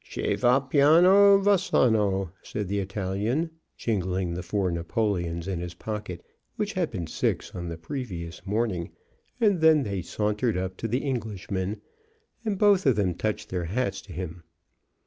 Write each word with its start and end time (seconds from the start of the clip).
"Che 0.03 0.33
va 0.33 0.59
piano 0.59 1.37
va 1.37 1.59
sano," 1.59 2.31
said 2.41 2.67
the 2.67 2.79
Italian, 2.79 3.51
jingling 3.77 4.33
the 4.33 4.41
four 4.41 4.71
napoleons 4.71 5.47
in 5.47 5.59
his 5.59 5.75
pocket, 5.75 6.25
which 6.55 6.73
had 6.73 6.89
been 6.89 7.05
six 7.05 7.53
on 7.53 7.69
yesterday 7.69 8.31
morning. 8.43 8.89
Then 9.37 9.83
they 9.83 10.01
sauntered 10.01 10.57
up 10.57 10.75
to 10.77 10.87
the 10.87 11.03
Englishman, 11.03 11.81
and 12.43 12.57
both 12.57 12.87
of 12.87 12.95
them 12.95 13.13
touched 13.13 13.49
their 13.51 13.65
hats 13.65 14.01
to 14.01 14.11
him. 14.13 14.41